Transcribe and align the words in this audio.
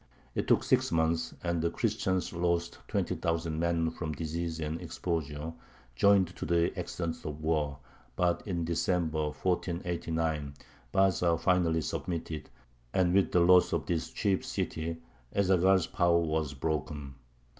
It 0.33 0.47
took 0.47 0.63
six 0.63 0.91
months, 0.91 1.35
and 1.43 1.61
the 1.61 1.69
Christians 1.69 2.33
lost 2.33 2.79
twenty 2.87 3.13
thousand 3.13 3.59
men 3.59 3.91
from 3.91 4.13
disease 4.13 4.59
and 4.59 4.81
exposure, 4.81 5.53
joined 5.95 6.35
to 6.37 6.45
the 6.47 6.75
accidents 6.75 7.23
of 7.23 7.39
war; 7.43 7.77
but 8.15 8.41
in 8.47 8.65
December, 8.65 9.25
1489, 9.29 10.55
Baza 10.91 11.37
finally 11.37 11.81
submitted, 11.81 12.49
and 12.95 13.13
with 13.13 13.31
the 13.31 13.41
loss 13.41 13.73
of 13.73 13.85
this 13.85 14.09
chief 14.09 14.43
city 14.43 14.97
Ez 15.33 15.51
Zaghal's 15.51 15.85
power 15.85 16.17
was 16.17 16.55
broken. 16.55 17.13